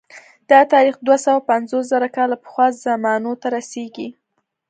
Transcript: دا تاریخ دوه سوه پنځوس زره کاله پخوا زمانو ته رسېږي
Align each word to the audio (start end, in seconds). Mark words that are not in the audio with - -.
دا 0.49 0.59
تاریخ 0.73 0.95
دوه 1.05 1.17
سوه 1.25 1.39
پنځوس 1.49 1.83
زره 1.93 2.07
کاله 2.17 2.35
پخوا 2.43 2.65
زمانو 2.85 3.31
ته 3.41 3.47
رسېږي 3.55 4.07